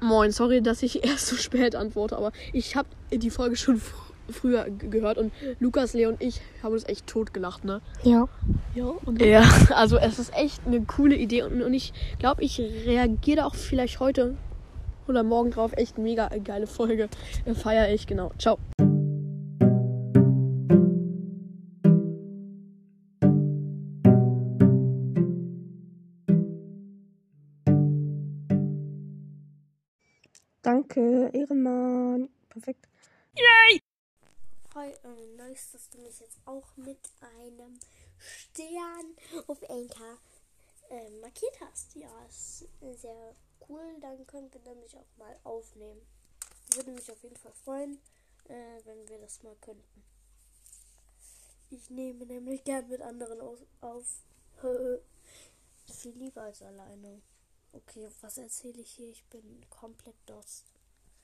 Moin, 0.00 0.32
sorry, 0.32 0.62
dass 0.62 0.82
ich 0.82 1.04
erst 1.08 1.26
so 1.26 1.36
spät 1.36 1.74
antworte, 1.74 2.16
aber 2.16 2.32
ich 2.52 2.76
habe 2.76 2.88
die 3.12 3.30
Folge 3.30 3.56
schon 3.56 3.78
fr 3.78 4.08
früher 4.30 4.66
gehört 4.68 5.16
und 5.16 5.32
Lukas, 5.58 5.94
Leo 5.94 6.10
und 6.10 6.22
ich 6.22 6.42
haben 6.62 6.74
uns 6.74 6.84
echt 6.86 7.06
tot 7.06 7.32
gelacht, 7.32 7.64
ne? 7.64 7.80
Ja. 8.02 8.28
Ja, 8.74 8.92
und 9.06 9.22
ja, 9.22 9.42
also 9.74 9.96
es 9.96 10.18
ist 10.18 10.34
echt 10.34 10.66
eine 10.66 10.82
coole 10.82 11.16
Idee 11.16 11.44
und, 11.44 11.62
und 11.62 11.72
ich 11.72 11.94
glaube, 12.18 12.42
ich 12.42 12.60
reagiere 12.60 13.46
auch 13.46 13.54
vielleicht 13.54 14.00
heute 14.00 14.36
oder 15.08 15.22
morgen 15.22 15.50
drauf. 15.50 15.72
Echt 15.76 15.98
mega 15.98 16.28
geile 16.44 16.66
Folge. 16.66 17.08
Feier 17.54 17.88
ich, 17.88 18.06
genau. 18.06 18.30
Ciao. 18.38 18.58
Danke, 30.62 31.30
Ehrenmann. 31.32 32.28
Perfekt. 32.48 32.88
Yay! 33.36 33.80
Hi, 34.74 34.92
ähm, 35.04 35.36
nice, 35.36 35.70
dass 35.72 35.88
du 35.90 35.98
mich 35.98 36.18
jetzt 36.18 36.38
auch 36.46 36.76
mit 36.76 36.98
einem 37.20 37.78
Stern 38.18 39.14
auf 39.46 39.62
Enka 39.62 40.18
äh, 40.90 41.10
markiert 41.20 41.60
hast. 41.60 41.94
Ja, 41.94 42.10
ist 42.28 42.66
sehr 43.00 43.36
cool. 43.68 43.96
Dann 44.00 44.26
können 44.26 44.52
wir 44.52 44.60
nämlich 44.60 44.96
auch 44.96 45.16
mal 45.16 45.38
aufnehmen. 45.44 46.00
Würde 46.74 46.90
mich 46.90 47.10
auf 47.10 47.22
jeden 47.22 47.36
Fall 47.36 47.52
freuen, 47.52 47.98
äh, 48.48 48.80
wenn 48.84 49.08
wir 49.08 49.18
das 49.18 49.42
mal 49.44 49.54
könnten. 49.60 50.02
Ich 51.70 51.88
nehme 51.88 52.26
nämlich 52.26 52.64
gern 52.64 52.88
mit 52.88 53.00
anderen 53.00 53.40
auf. 53.40 54.22
Viel 55.86 56.12
lieber 56.16 56.42
als 56.42 56.62
alleine. 56.62 57.22
Okay, 57.72 58.08
was 58.20 58.38
erzähle 58.38 58.80
ich 58.80 58.90
hier? 58.90 59.08
Ich 59.08 59.24
bin 59.24 59.64
komplett 59.68 60.16
dost. 60.26 60.64